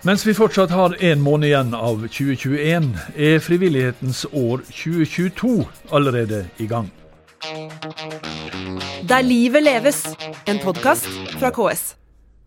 [0.00, 2.86] Mens vi fortsatt har én måned igjen av 2021,
[3.20, 5.50] er frivillighetens år 2022
[5.92, 6.88] allerede i gang.
[9.04, 10.00] Der livet leves,
[10.48, 11.04] en podkast
[11.36, 11.82] fra KS.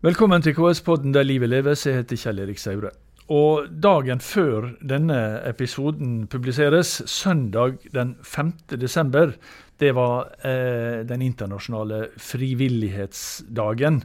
[0.02, 1.86] Velkommen til KS-podden Der livet leves.
[1.86, 2.90] Jeg heter Kjell Erik Saure.
[3.30, 8.52] Og dagen før denne episoden publiseres, søndag den 5.
[8.80, 9.30] desember,
[9.82, 14.02] det var eh, den internasjonale frivillighetsdagen.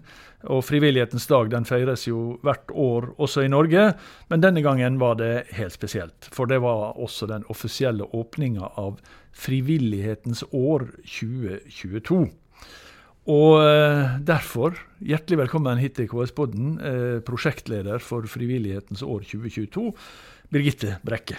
[0.49, 3.89] Og Frivillighetens dag den feires jo hvert år også i Norge,
[4.31, 6.29] men denne gangen var det helt spesielt.
[6.33, 9.01] For det var også den offisielle åpninga av
[9.35, 12.23] Frivillighetens år 2022.
[13.29, 19.91] Og eh, derfor, hjertelig velkommen hit til KS-podden, eh, prosjektleder for Frivillighetens år 2022,
[20.49, 21.37] Birgitte Brekke.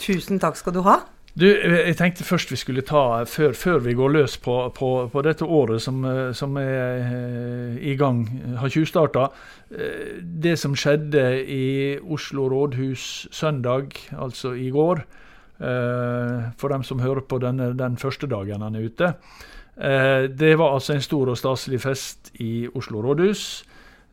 [0.00, 1.00] Tusen takk skal du ha.
[1.36, 5.24] Du, jeg tenkte først vi skulle ta, før, før vi går løs på, på, på
[5.26, 8.22] dette året som, eh, som, er i gang,
[8.56, 9.28] har tjuvstarta.
[9.68, 11.66] Det som skjedde i
[12.00, 15.02] Oslo rådhus søndag, altså i går.
[15.56, 19.12] For dem som hører på denne, den første dagen han er ute.
[19.76, 23.64] Eh, det var altså en stor og staselig fest i Oslo rådhus.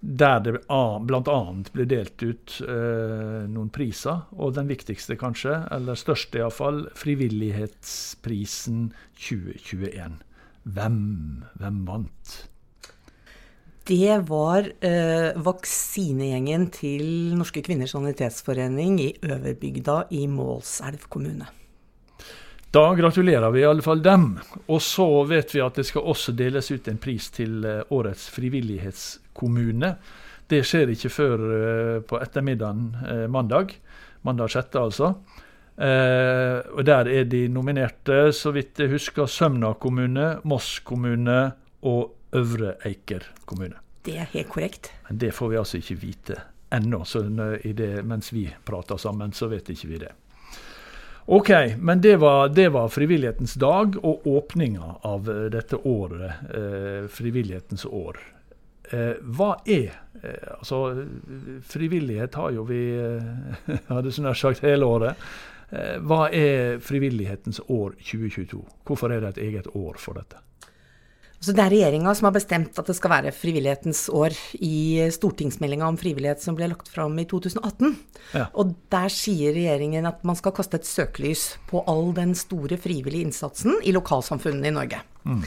[0.04, 1.42] Der det bl.a.
[1.72, 10.20] ble delt ut eh, noen priser, og den viktigste kanskje, eller største iallfall, Frivillighetsprisen 2021.
[10.76, 11.00] Hvem,
[11.56, 12.36] hvem vant?
[13.88, 21.48] Det var eh, vaksinegjengen til Norske kvinners sanitetsforening i Øverbygda i Målselv kommune.
[22.74, 24.40] Da gratulerer vi i alle fall dem.
[24.66, 28.24] Og så vet vi at det skal også deles ut en pris til eh, årets
[28.34, 29.92] frivillighetskommune.
[30.50, 33.76] Det skjer ikke før eh, på ettermiddagen eh, mandag.
[34.26, 35.12] Mandag 6., altså.
[36.74, 41.38] og Der er de nominerte, så vidt jeg husker, Sømna kommune, Moss kommune
[41.84, 43.76] og Øvre Eiker kommune.
[44.06, 44.94] Det er helt korrekt.
[45.10, 47.04] Men det får vi altså ikke vite ennå.
[47.06, 50.14] Så mens vi prater sammen, så vet ikke vi det.
[51.26, 57.08] Ok, men det var, det var, frivillighetens dag og åpninga av eh, dette året, eh,
[57.08, 58.20] frivillighetens år.
[58.92, 61.06] Eh, hva er eh, Altså,
[61.64, 65.24] frivillighet har jo vi eh, hadde sånn sagt hele året.
[65.72, 68.60] Eh, hva er frivillighetens år 2022?
[68.84, 70.44] Hvorfor er det et eget år for dette?
[71.44, 75.90] Så det er regjeringa som har bestemt at det skal være frivillighetens år i stortingsmeldinga
[75.92, 77.98] om frivillighet som ble lagt fram i 2018.
[78.32, 78.46] Ja.
[78.60, 83.28] Og der sier regjeringen at man skal kaste et søkelys på all den store frivillige
[83.28, 85.02] innsatsen i lokalsamfunnene i Norge.
[85.28, 85.44] Mm.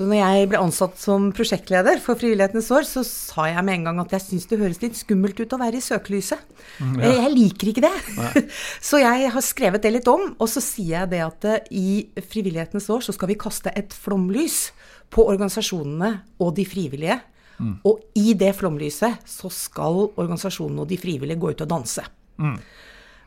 [0.00, 3.98] Når jeg ble ansatt som prosjektleder for Frivillighetens år, så sa jeg med en gang
[4.00, 6.46] at jeg syns det høres litt skummelt ut å være i søkelyset.
[6.80, 7.10] Mm, ja.
[7.18, 8.22] Jeg liker ikke det.
[8.88, 12.24] så jeg har skrevet det litt om, og så sier jeg det at eh, i
[12.24, 14.70] Frivillighetens år så skal vi kaste et flomlys
[15.12, 17.18] på organisasjonene og de frivillige.
[17.60, 17.76] Mm.
[17.84, 22.06] Og i det flomlyset så skal organisasjonene og de frivillige gå ut og danse.
[22.40, 22.56] Mm.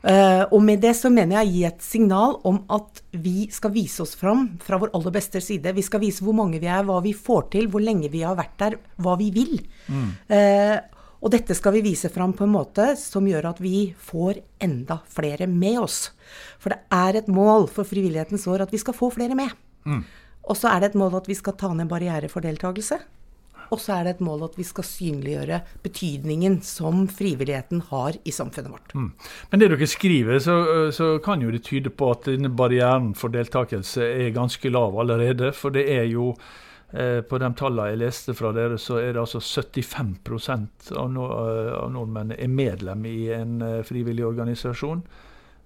[0.06, 3.72] Uh, og med det så mener jeg å gi et signal om at vi skal
[3.74, 5.72] vise oss fram fra vår aller beste side.
[5.74, 8.38] Vi skal vise hvor mange vi er, hva vi får til, hvor lenge vi har
[8.38, 9.56] vært der, hva vi vil.
[9.90, 10.12] Mm.
[10.30, 10.76] Uh,
[11.26, 15.00] og dette skal vi vise fram på en måte som gjør at vi får enda
[15.10, 16.12] flere med oss.
[16.62, 19.50] For det er et mål for Frivillighetens år at vi skal få flere med.
[19.88, 20.04] Mm.
[20.46, 23.00] Og så er det et mål at vi skal ta ned barriere for deltakelse.
[23.70, 28.34] Og så er det et mål at vi skal synliggjøre betydningen som frivilligheten har i
[28.34, 28.94] samfunnet vårt.
[28.94, 29.10] Mm.
[29.50, 30.56] Men det dere skriver, så,
[30.94, 35.52] så, kan jo det tyde på at denne barrieren for deltakelse er ganske lav allerede.
[35.56, 36.32] For det er jo
[36.92, 41.30] eh, på de tallene jeg leste fra dere, så er det altså 75 av, no,
[41.82, 45.02] av nordmenn er medlem i en eh, frivillig organisasjon.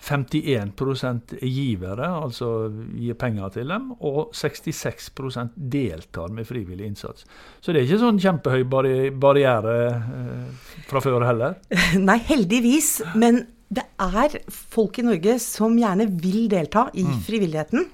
[0.00, 7.26] 51% er givere, altså gir penger til dem, og 66% deltar med frivillig innsats.
[7.60, 8.64] Så det er ikke sånn kjempehøy
[9.20, 11.58] barriere eh, fra før heller?
[12.08, 12.94] Nei, heldigvis.
[13.20, 17.18] Men det er folk i Norge som gjerne vil delta i mm.
[17.26, 17.84] frivilligheten,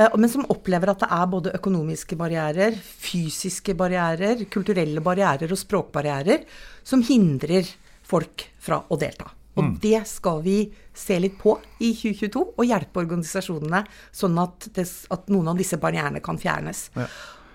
[0.00, 5.60] eh, men som opplever at det er både økonomiske barrierer, fysiske barrierer, kulturelle barrierer og
[5.60, 6.48] språkbarrierer
[6.82, 7.68] som hindrer
[8.10, 9.28] folk fra å delta.
[9.58, 9.72] Og mm.
[9.82, 10.58] det skal vi
[10.94, 13.82] se litt på i 2022, og hjelpe organisasjonene
[14.14, 16.86] sånn at, det, at noen av disse barrierene kan fjernes.
[16.94, 17.08] Ja.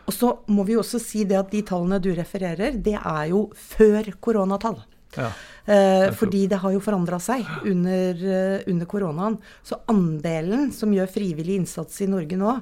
[0.06, 3.47] Og så må vi også si det at de tallene du refererer, det er jo
[3.57, 4.83] før koronatall.
[5.15, 5.30] Ja,
[5.71, 9.38] eh, fordi det har jo forandra seg under, uh, under, koronaen.
[9.63, 12.57] Så andelen som gjør frivillig innsats i Norge nå,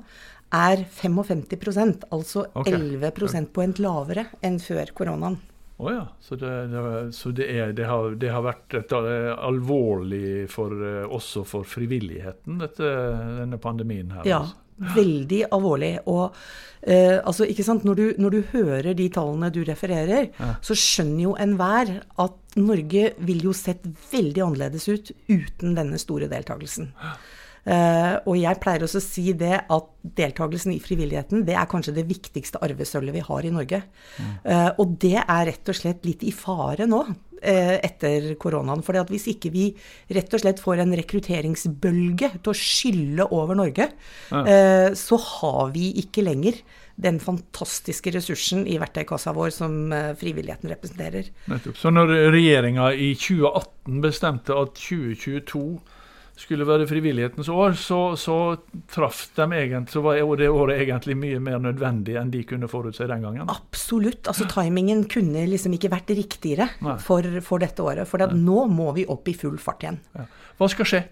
[0.54, 2.76] er 55 altså okay.
[2.78, 5.40] 11 prosentpoeng lavere enn før koronaen.
[5.84, 6.08] Oh ja.
[6.22, 11.04] Så, det, det, så det, er, det, har, det, har, vært et, alvorlig for, eh,
[11.04, 12.92] også for frivilligheten, dette,
[13.42, 14.28] denne pandemien her?
[14.30, 14.94] Ja, altså.
[14.96, 15.92] veldig alvorlig.
[16.08, 16.24] Og
[16.82, 20.56] eh, altså, ikke sant, når du, når du, hører de tallene du refererer, ja.
[20.64, 26.32] så skjønner jo enhver at Norge vil jo sett veldig annerledes ut uten denne store
[26.32, 26.94] deltakelsen.
[27.02, 27.18] Uh,
[27.64, 32.08] og jeg pleier også å si det at deltakelsen i frivilligheten det er kanskje det
[32.10, 33.80] viktigste arvesølvet vi har i Norge.
[34.20, 34.34] Mm.
[34.84, 38.84] Og det er rett og slett litt i fare nå uh, etter koronaen.
[38.84, 39.70] For hvis ikke vi
[40.16, 43.90] rett og slett får en rekrutteringsbølge til å skylle over Norge,
[44.34, 44.44] ja.
[45.00, 46.60] så har vi ikke lenger
[47.04, 49.80] den fantastiske ressursen i verktøykassa vår som
[50.20, 51.32] frivilligheten representerer.
[51.50, 51.80] Nettopp.
[51.80, 55.64] Så når regjeringa i 2018 bestemte at 2022
[56.40, 58.38] skulle være frivillighetens år, så, så
[58.90, 63.06] traff de egentlig, så var det året egentlig mye mer nødvendig enn de kunne forutse
[63.10, 63.50] den gangen.
[63.54, 64.28] Absolutt.
[64.28, 66.70] altså Timingen kunne liksom ikke vært riktigere
[67.04, 68.10] for, for, dette året.
[68.10, 70.02] For nå må vi opp i full fart igjen.
[70.18, 70.26] Ja.
[70.58, 71.04] Hva skal skje?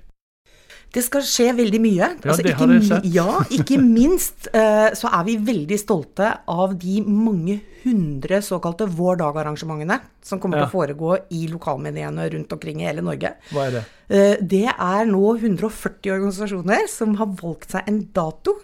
[0.91, 1.99] Det skal skje veldig mye.
[2.01, 3.05] Ja, altså, det har jeg sett.
[3.15, 9.21] Ja, ikke minst uh, så er vi veldig stolte av de mange hundre såkalte Vår
[9.21, 10.65] Dag-arrangementene som kommer ja.
[10.65, 13.33] til å foregå i lokalmediene rundt omkring i hele Norge.
[13.53, 13.85] Hva er det?
[14.11, 18.59] Uh, det er nå 140 organisasjoner som har valgt seg en dato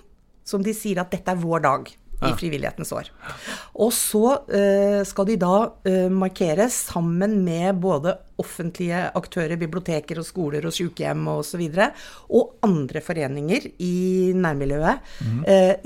[0.47, 1.89] som de sier at dette er vår dag
[2.25, 3.11] i Frivillighetens år.
[3.77, 10.27] Og så uh, skal de da uh, markere sammen med både offentlige aktører, biblioteker og
[10.27, 11.37] skoler og sykehjem osv.
[11.37, 11.87] Og, så videre,
[12.29, 15.39] og andre foreninger i nærmiljøet mm.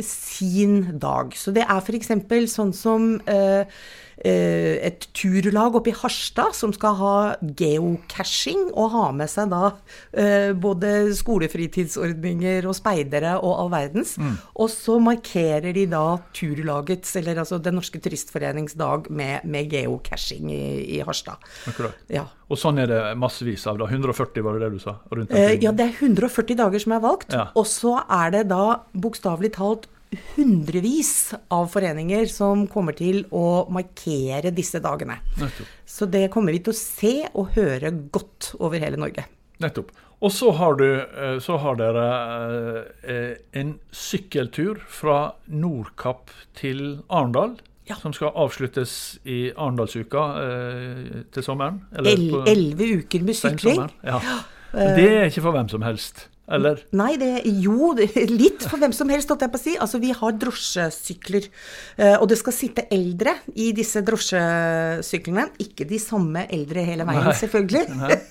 [0.03, 1.31] sin dag.
[1.37, 2.11] Så det er f.eks.
[2.51, 3.65] sånn som Eh,
[4.21, 7.13] et turlag oppe i Harstad som skal ha
[7.57, 9.71] geocaching, og ha med seg da
[10.13, 14.17] eh, både skolefritidsordninger og speidere og all verdens.
[14.21, 14.35] Mm.
[14.61, 16.05] Og så markerer de da
[16.37, 20.63] turlagets, eller altså Den norske turistforenings dag med, med geocaching i,
[20.97, 21.41] i Harstad.
[21.69, 21.97] Akkurat.
[22.11, 22.27] Ja.
[22.51, 23.87] Og sånn er det massevis av, da.
[23.87, 24.97] 140 var det det du sa?
[25.29, 27.33] Eh, ja, det er 140 dager som er valgt.
[27.33, 27.47] Ja.
[27.55, 29.87] Og så er det da bokstavelig talt
[30.35, 35.19] hundrevis av foreninger som kommer til å markere disse dagene.
[35.39, 35.73] Nettopp.
[35.87, 39.25] Så det kommer vi til å se og høre godt over hele Norge.
[39.63, 39.91] Nettopp.
[40.21, 42.05] Og så har, du, eh, så har dere
[43.01, 46.29] eh, en sykkeltur fra Nordkapp
[46.59, 47.57] til Arendal.
[47.89, 47.97] Ja.
[47.97, 51.81] Som skal avsluttes i Arendalsuka eh, til sommeren.
[51.97, 53.87] Elleve uker med sykling.
[54.05, 54.21] Ja.
[54.71, 56.81] Det er ikke for hvem som helst eller?
[56.97, 57.29] Nei, det,
[57.63, 57.91] jo,
[58.29, 59.75] litt for hvem som helst, holdt jeg på å si.
[59.81, 61.47] Altså, vi har drosjesykler.
[61.97, 65.47] Eh, og det skal sitte eldre i disse drosjesyklene.
[65.63, 67.37] Ikke de samme eldre hele veien, Nei.
[67.43, 67.85] selvfølgelig.
[68.01, 68.19] Nei.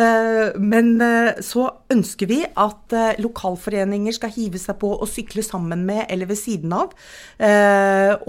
[0.00, 5.82] Eh, men eh, så ønsker vi at lokalforeninger skal hive seg på og sykle sammen
[5.88, 6.94] med eller ved siden av.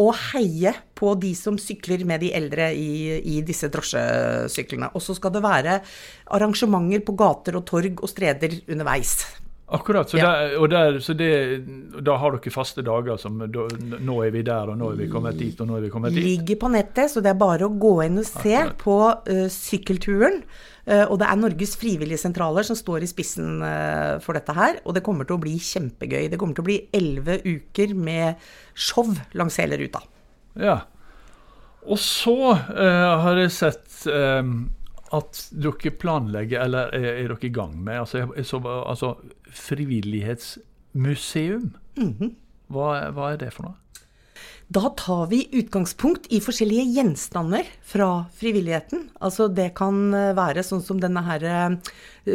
[0.02, 4.94] Og heie på de som sykler med de eldre i, i disse drosjesyklene.
[4.94, 5.80] Og så skal det være
[6.38, 9.18] arrangementer på gater og torg og streder underveis.
[9.72, 10.10] Akkurat.
[10.10, 10.32] Så, ja.
[10.52, 11.30] der, der, så det,
[12.04, 13.68] da har dere faste dager som da,
[14.04, 16.16] Nå er vi der, og nå er vi kommet dit, og nå er vi kommet
[16.16, 16.26] dit?
[16.26, 18.76] Ligger på nettet, så det er bare å gå inn og se Akkurat.
[18.84, 18.98] på
[19.32, 20.42] uh, sykkelturen.
[20.84, 24.82] Uh, og det er Norges frivillige sentraler som står i spissen uh, for dette her.
[24.84, 26.28] Og det kommer til å bli kjempegøy.
[26.34, 28.44] Det kommer til å bli elleve uker med
[28.76, 29.08] show
[29.40, 30.04] langs hele ruta.
[30.60, 30.82] Ja.
[31.82, 34.04] Og så har jeg sett
[35.12, 38.18] at dere planlegger, eller er, er dere i gang med, altså,
[38.48, 38.58] så,
[38.88, 39.16] altså
[39.50, 41.76] frivillighetsmuseum.
[41.98, 42.32] Mm -hmm.
[42.68, 43.74] hva, hva, er det for noe?
[44.72, 49.10] Da tar vi utgangspunkt i forskjellige gjenstander fra frivilligheten.
[49.20, 51.90] Altså det kan eh, være sånn som denne her eh,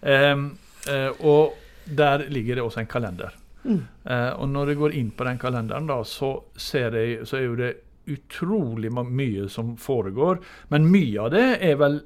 [0.00, 0.56] Um,
[0.88, 3.30] uh, og der ligger det også en kalender.
[3.64, 3.82] Mm.
[4.08, 7.60] Uh, og når jeg går inn på den kalenderen, da, så, jeg, så er jo
[7.60, 7.74] det
[8.10, 10.40] utrolig mye som foregår.
[10.72, 12.00] Men mye av det er vel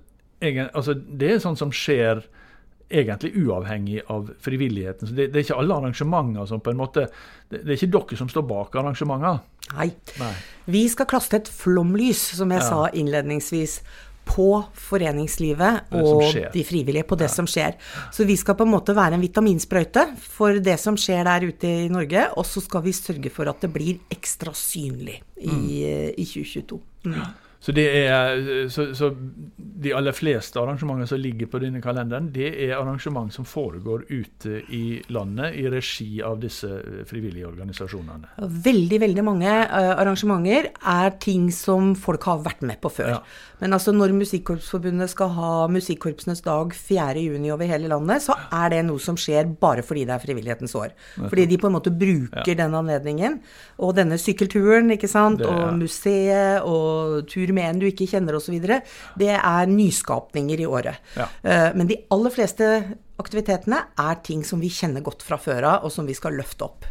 [0.45, 2.25] egen, altså Det er sånn som skjer
[2.89, 5.09] egentlig uavhengig av frivilligheten.
[5.09, 7.09] Så det, det, er ikke alle arrangementer som på en måte
[7.49, 9.39] Det, det er ikke dere som står bak arrangementene?
[9.75, 9.91] Nei.
[10.21, 10.33] Nei.
[10.71, 12.69] Vi skal klaste et flomlys, som jeg ja.
[12.69, 13.79] sa innledningsvis,
[14.25, 14.49] på
[14.81, 16.23] foreningslivet og
[16.55, 17.35] de frivillige, på det ja.
[17.35, 17.77] som skjer.
[18.13, 21.73] Så vi skal på en måte være en vitaminsprøyte for det som skjer der ute
[21.85, 25.65] i Norge, og så skal vi sørge for at det blir ekstra synlig i, mm.
[26.17, 26.81] i 2022.
[27.05, 27.19] Mm.
[27.19, 27.29] Ja.
[27.65, 29.09] Så, er, så, så,
[29.57, 34.59] de aller fleste arrangementene som ligger på denne kalenderen, det er arrangement som foregår ute
[34.69, 36.69] i landet i regi av disse
[37.09, 38.35] frivillige organisasjonene.
[38.69, 43.15] Veldig, veldig mange uh, arrangementer er ting som folk har vært med på før.
[43.17, 43.23] Ja.
[43.63, 48.83] Men altså når Musikkorpsforbundet skal ha Musikkorpsenes dag 4.6 over hele landet, så er det
[48.91, 50.93] noe som skjer bare fordi det er frivillighetens år.
[51.17, 52.59] Fordi de på en måte bruker ja.
[52.61, 53.41] den anledningen.
[53.81, 58.39] Og denne sykkelturen, ikke sant, det, og museet og tur med en du ikke kjenner
[58.39, 58.57] osv.
[59.21, 61.01] Det er nyskapninger i året.
[61.19, 61.29] Ja.
[61.43, 62.71] Eh, men de aller fleste
[63.21, 66.67] aktivitetene er ting som vi kjenner godt fra før av, og som vi skal løfte
[66.67, 66.89] opp.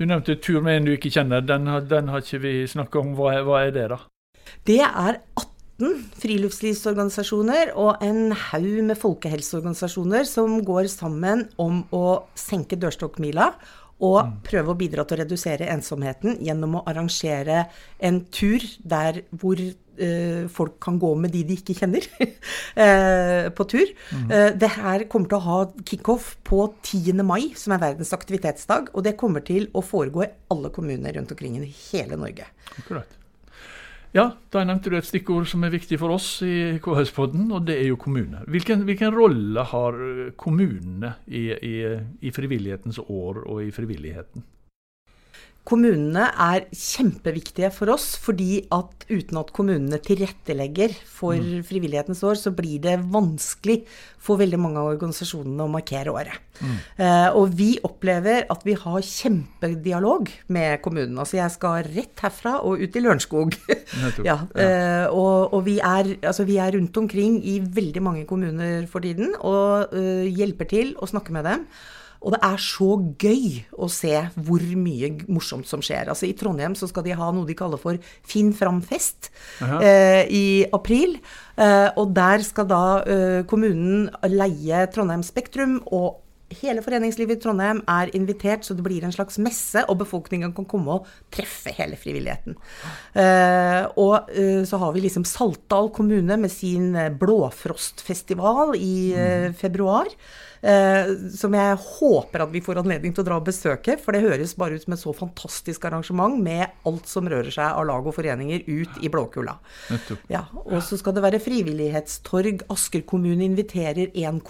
[0.00, 1.44] Du nevnte tur med en du ikke kjenner.
[1.44, 3.14] Den, den har ikke vi snakka om.
[3.18, 3.98] Hva er, hva er det, da?
[4.66, 12.78] Det er 18 friluftslivsorganisasjoner og en haug med folkehelseorganisasjoner som går sammen om å senke
[12.80, 13.50] dørstokkmila
[14.00, 14.34] og mm.
[14.46, 17.66] prøve å bidra til å redusere ensomheten gjennom å arrangere
[18.00, 19.60] en tur der hvor
[20.52, 23.94] folk kan gå med de de ikke kjenner, uh, på tur.
[24.14, 24.32] Mm.
[24.60, 27.22] Det her kommer til å ha kickoff på 10.
[27.26, 28.92] mai, som er verdens aktivitetsdag.
[28.94, 32.48] Og det kommer til å foregå i alle kommuner rundt omkring i hele Norge.
[32.78, 33.16] Akkurat.
[34.10, 37.76] Ja, da nevnte du et stikkord som er viktig for oss i KS-podden, og det
[37.78, 38.42] er jo kommune.
[38.50, 39.98] Hvilken, hvilken rolle har
[40.40, 41.76] kommunene i, i,
[42.26, 44.42] i frivillighetens år og i frivilligheten?
[45.70, 51.60] Kommunene er kjempeviktige for oss, fordi at uten at kommunene tilrettelegger for mm.
[51.68, 53.84] frivillighetens år, så blir det vanskelig
[54.20, 56.40] for veldig mange av organisasjonene å markere året.
[56.58, 56.74] Mm.
[56.98, 61.22] Uh, og vi opplever at vi har kjempedialog med kommunene.
[61.22, 63.54] Altså jeg skal rett herfra og ut i Lørenskog.
[64.28, 68.90] ja, uh, og, og vi, er, altså vi, er, rundt omkring i veldig mange kommuner
[68.90, 71.66] for tiden og uh, hjelper til å snakke med dem.
[72.20, 72.88] Og det er så
[73.20, 76.10] gøy å se hvor mye morsomt som skjer.
[76.12, 79.30] Altså I Trondheim så skal de ha noe de kaller for Finn fram-fest
[79.80, 80.46] eh, i
[80.76, 81.16] april.
[81.56, 85.78] Eh, og der skal da eh, kommunen leie Trondheim Spektrum.
[85.88, 86.20] og
[86.60, 90.66] Hele foreningslivet i Trondheim er invitert, så det blir en slags messe, og befolkningen kan
[90.66, 92.56] komme og treffe hele frivilligheten.
[93.14, 96.90] Uh, og uh, så har vi liksom Saltdal kommune med sin
[97.22, 100.10] Blåfrostfestival i uh, februar.
[100.60, 103.96] Eh, som jeg håper at vi får anledning til å dra og besøke.
[104.00, 107.64] For det høres bare ut som et så fantastisk arrangement med alt som rører seg
[107.64, 109.56] av lag og foreninger ut i Blåkulla.
[110.32, 112.66] Ja, og så skal det være frivillighetstorg.
[112.72, 114.40] Asker kommune inviterer én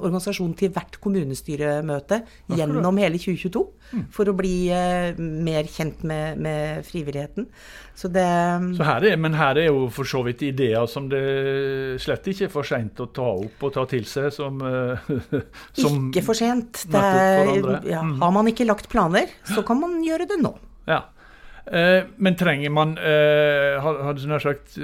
[0.00, 2.22] organisasjon til hvert kommunestyremøte
[2.54, 3.66] gjennom hele 2022.
[3.90, 4.02] Mm.
[4.14, 7.48] For å bli eh, mer kjent med, med frivilligheten.
[8.00, 8.24] Så det
[8.78, 12.46] så her er, Men her er jo for så vidt ideer som det slett ikke
[12.46, 14.30] er for seint å ta opp og ta til seg.
[14.32, 15.10] Som, uh,
[15.82, 16.84] som Ikke for sent.
[16.92, 18.18] Ja, mm.
[18.22, 20.54] Har man ikke lagt planer, så kan man gjøre det nå.
[20.90, 21.04] Ja.
[21.70, 24.78] Uh, men trenger man, hadde du nær sagt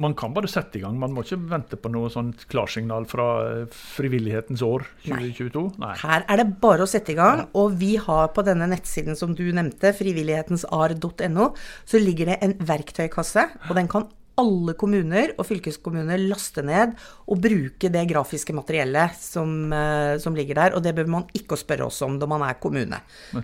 [0.00, 0.96] man kan bare sette i gang.
[1.00, 5.64] Man må ikke vente på noe sånt klarsignal fra eh, frivillighetens år 2022.
[5.82, 5.92] Nei.
[6.02, 7.46] Her er det bare å sette i gang.
[7.58, 11.50] Og vi har på denne nettsiden som du nevnte, frivillighetensar.no,
[11.88, 13.46] så ligger det en verktøykasse.
[13.68, 14.08] Og den kan
[14.40, 16.96] alle kommuner og fylkeskommuner laste ned
[17.30, 20.76] og bruke det grafiske materiellet som, uh, som, ligger der.
[20.76, 23.00] Og det bør man ikke spørre oss om når man er kommune.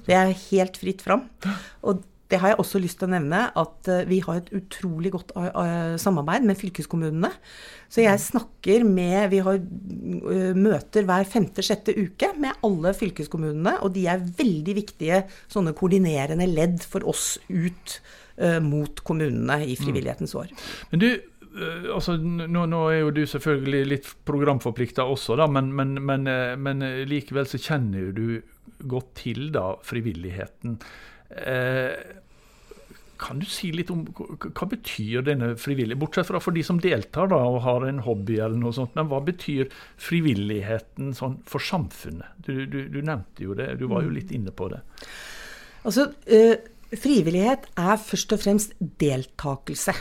[0.08, 1.26] Det er helt fritt fram.
[1.86, 5.12] Og det har jeg også lyst til å nevne, at eh, vi har et utrolig
[5.14, 7.30] godt eh, eh, samarbeid med fylkeskommunene.
[7.92, 9.60] Så jeg snakker med Vi har
[10.58, 13.76] møter hver femte-sjette uke med alle fylkeskommunene.
[13.86, 15.22] Og de er veldig viktige
[15.52, 18.00] sånne koordinerende ledd for oss ut
[18.60, 20.50] mot kommunene i frivillighetens år.
[20.90, 21.08] Men du,
[21.94, 26.28] altså, nå, nå, er jo du selvfølgelig litt programforplikta også, da, men, men, men,
[26.60, 28.42] men, likevel så kjenner du
[28.84, 30.76] godt til da frivilligheten.
[31.30, 32.22] Eh,
[33.16, 37.30] kan du si litt om hva betyr denne frivillige Bortsett fra for de som deltar
[37.32, 38.92] da, og har en hobby eller noe sånt.
[38.98, 39.70] Men hva betyr
[40.02, 42.36] frivilligheten sånn for samfunnet?
[42.36, 44.82] Du, du, du, nevnte jo det, du var jo litt inne på det.
[45.86, 46.56] Altså, uh,
[46.94, 49.94] frivillighet er først og fremst deltakelse.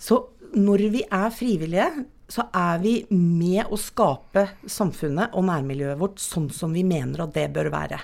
[0.00, 0.20] Så
[0.56, 1.90] når vi er frivillige,
[2.30, 7.34] så er vi med å skape samfunnet og nærmiljøet vårt sånn som vi mener at
[7.34, 7.98] det bør være.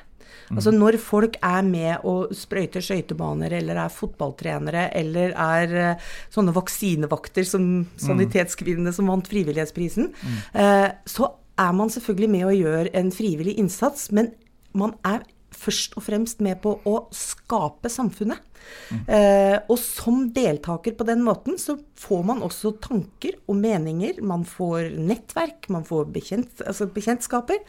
[0.54, 6.54] Altså når folk er med og sprøyter skøytebaner, eller er fotballtrenere, eller er uh, sånne
[6.54, 7.96] vaksinevakter som mm.
[8.04, 10.36] Sanitetskvinnene som vant Frivillighetsprisen, mm.
[10.54, 14.30] uh, så er man selvfølgelig med og gjør en frivillig innsats, men
[14.76, 15.24] man er
[15.56, 18.42] først og fremst med på å skape samfunnet.
[18.90, 19.02] Mm.
[19.14, 24.20] Eh, og som deltaker på den måten, så får man også tanker og meninger.
[24.26, 27.62] Man får nettverk, man får bekjent, altså bekjentskaper.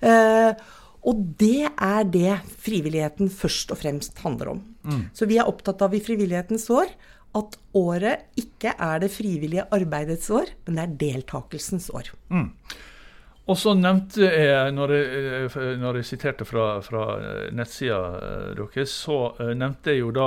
[0.00, 0.52] Eh,
[1.08, 4.64] og det er det frivilligheten først og fremst handler om.
[4.82, 5.04] Mm.
[5.14, 6.90] Så vi er opptatt av i Frivillighetens år
[7.38, 12.10] at året ikke er det frivillige arbeidets år, men det er deltakelsens år.
[12.32, 12.48] Mm.
[13.48, 15.50] Og så nevnte jeg, når jeg,
[15.80, 17.04] når jeg siterte fra, fra
[17.56, 20.26] nettsida eh, deres, så eh, nevnte jeg jo da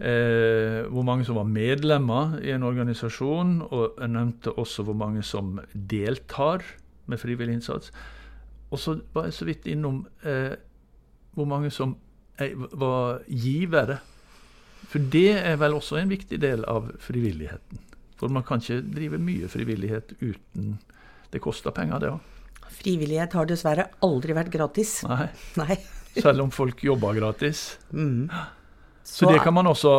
[0.00, 5.24] eh, hvor mange som var medlemmer i en organisasjon, og jeg nevnte også hvor mange
[5.26, 6.64] som deltar
[7.06, 7.92] med frivillig innsats.
[8.72, 10.56] Og så var jeg så vidt innom eh,
[11.36, 11.92] hvor mange som
[12.40, 13.98] eh, var givere.
[14.86, 17.84] For det er vel også en viktig del av frivilligheten.
[18.16, 20.78] For man kan ikke drive mye frivillighet uten
[21.32, 22.35] Det koster penger, det òg.
[22.76, 24.98] Frivillighet har dessverre aldri vært gratis.
[25.08, 25.26] Nei.
[25.62, 25.78] Nei.
[26.16, 27.76] Selv om folk jobber gratis.
[27.92, 28.30] Mm.
[29.02, 29.92] Så, Så det, kan også,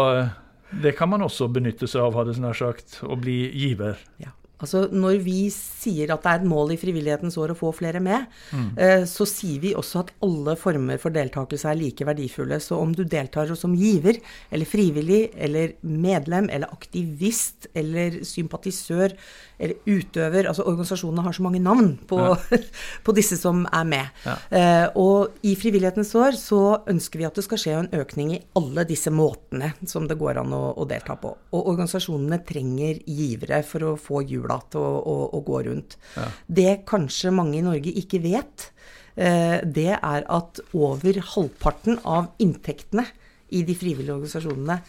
[0.83, 2.99] det, kan man også, benytte seg av, hadde jeg nær sagt.
[3.05, 4.01] Å bli giver.
[4.23, 4.33] Ja.
[4.57, 7.99] Altså Når vi sier at det er et mål i frivillighetens år å få flere
[8.01, 8.69] med, mm.
[8.81, 12.57] eh, så sier vi også at alle former for deltakelse er like verdifulle.
[12.63, 14.17] Så om du deltar som giver,
[14.49, 19.13] eller frivillig, eller medlem, eller aktivist, eller sympatisør,
[19.57, 22.59] eller utøver Altså organisasjonene har så mange navn på, ja.
[23.05, 24.21] på disse som er med.
[24.25, 24.35] Ja.
[24.53, 28.41] Eh, og i frivillighetens år så ønsker vi at det skal skje en økning i
[28.59, 31.33] alle disse måtene som det går an å, å delta på.
[31.57, 35.97] Og organisasjonene trenger givere for å få hjula til å, å, å, gå rundt.
[36.17, 36.29] Ja.
[36.45, 38.69] Det kanskje mange i Norge ikke vet,
[39.15, 43.07] eh, det er at over halvparten av inntektene
[43.55, 44.81] i de frivillige organisasjonene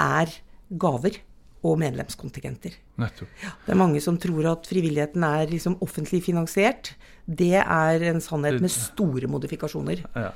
[0.00, 0.32] er
[0.80, 1.20] gaver
[1.66, 2.76] og medlemskontingenter.
[3.00, 3.08] Ja,
[3.66, 6.94] det er mange som tror at frivilligheten er liksom offentlig finansiert.
[7.26, 10.04] Det er en sannhet med store modifikasjoner.
[10.16, 10.30] Ja.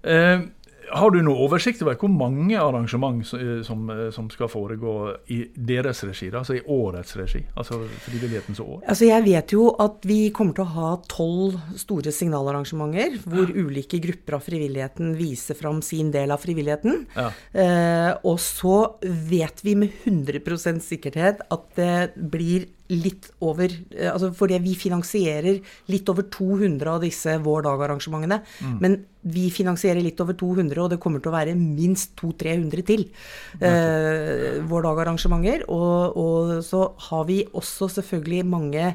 [0.00, 0.46] Eh,
[0.90, 4.94] har du noe oversikt over hvor mange arrangement eh, som, eh, som, skal foregå
[5.32, 7.42] i deres regi, altså i årets regi?
[7.58, 8.80] Altså Frivillighetens år?
[8.86, 13.66] Altså Jeg vet jo at vi kommer til å ha tolv store signalarrangementer, hvor ja.
[13.66, 17.06] ulike grupper av frivilligheten viser fram sin del av frivilligheten.
[17.16, 17.30] Ja.
[17.52, 24.30] Eh, og så vet vi med 100% sikkerhet at det blir litt over eh, altså
[24.36, 28.40] Fordi vi finansierer litt over 200 av disse Vår Dag-arrangementene.
[28.60, 28.76] Mm.
[28.82, 33.06] Men vi finansierer litt over 200, og det kommer til å være minst 200-300 til.
[33.60, 35.66] Eh, Vår Dag-arrangementer.
[35.68, 38.94] Og, og, så har vi også selvfølgelig mange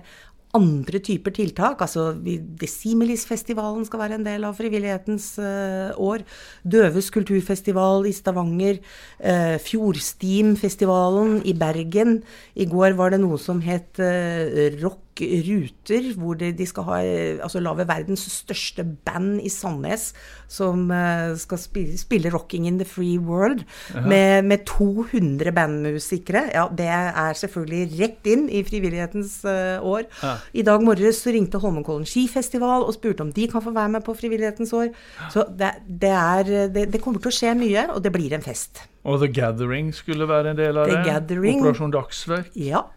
[0.56, 1.82] andre typer tiltak.
[1.82, 6.26] altså Desimilis-festivalen skal være en del av frivillighetens uh, år.
[6.64, 8.82] Døves kulturfestival i Stavanger.
[9.20, 12.22] Uh, Fjordstim-festivalen i Bergen.
[12.56, 17.00] I går var det noe som het uh, Rock ruter, hvor de, de skal ha,
[17.46, 20.10] altså lage verdens største band i Sandnes
[20.52, 23.64] som uh, skal spille, spille, 'Rocking in the Free World'
[24.08, 26.50] med, med, 200 bandmusikere.
[26.54, 30.04] Ja, det er selvfølgelig rett inn i frivillighetens uh, år.
[30.24, 30.36] Ja.
[30.54, 34.04] I dag morges så ringte Holmenkollen skifestival og spurte om de kan få være med
[34.06, 34.92] på frivillighetens år.
[35.34, 38.44] Så det, det, er, det, det kommer til å skje mye, og det blir en
[38.46, 38.84] fest.
[39.06, 41.06] Og The Gathering skulle være en del av The det?
[41.08, 41.62] Gathering.
[41.62, 42.54] Operasjon Dagsverk?
[42.58, 42.88] Ja.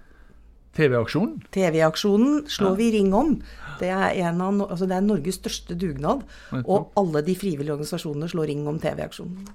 [0.79, 1.39] TV-aksjonen?
[1.55, 3.37] TV-aksjonen slår vi ring om.
[3.79, 6.25] Det er, av, altså det er, Norges største dugnad.
[6.65, 9.49] Og alle de frivillige organisasjonene slår ring om TV-aksjonen.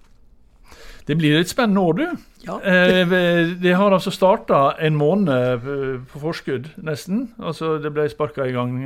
[1.03, 2.03] Det blir et spennende år, du.
[2.45, 2.59] Ja.
[2.63, 5.65] eh, det har altså starta en måned
[6.11, 7.33] på forskudd, nesten.
[7.39, 8.77] Altså Det ble sparka i gang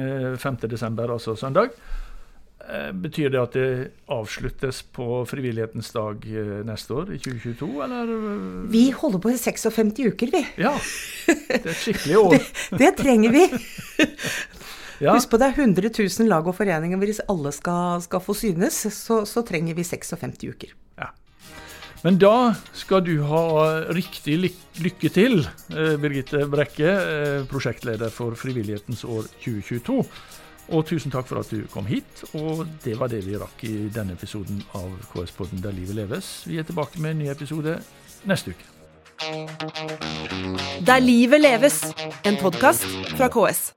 [0.41, 1.77] 5.12., eh, altså søndag.
[2.67, 3.67] Eh, betyr det at det
[4.11, 8.09] avsluttes på frivillighetens dag eh, neste år, i 2022, eller?
[8.73, 10.41] Vi holder på i 56 uker, vi.
[10.59, 10.73] Ja,
[11.29, 12.35] det er et skikkelig år.
[12.41, 13.45] det, det, trenger vi.
[15.05, 15.13] ja.
[15.13, 16.99] Husk på det er 100 000 lag og foreninger.
[16.99, 20.73] Hvis alle skal, skal få synes, så, så, trenger vi 56 uker.
[20.99, 21.13] Ja.
[22.03, 22.33] Men da
[22.75, 23.45] skal du ha
[23.95, 25.39] riktig lykke til,
[25.71, 26.97] eh, Birgitte Brekke,
[27.47, 30.03] prosjektleder for Frivillighetens år 2022.
[30.67, 32.23] Og tusen takk for at du kom hit.
[32.35, 36.43] Og det var det vi rakk i denne episoden av KS-podden Der livet leves.
[36.47, 37.79] Vi er tilbake med en ny episode
[38.27, 38.73] neste uke.
[40.87, 41.81] Der livet leves,
[42.25, 43.76] en podkast fra KS.